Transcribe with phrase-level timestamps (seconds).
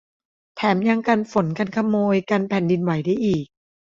[0.55, 3.45] แถมยังกันฝนกันขโมยกันแผ่นดินไหวได้อีก